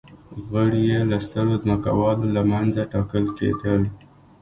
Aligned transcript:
غړي 0.51 0.81
یې 0.89 0.99
له 1.09 1.17
سترو 1.25 1.53
ځمکوالو 1.63 2.25
له 2.35 2.41
منځه 2.51 2.81
ټاکل 2.91 3.25
کېدل 3.37 3.81